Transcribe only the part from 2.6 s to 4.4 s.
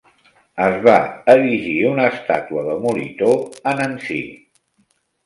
de Molitor a Nancy.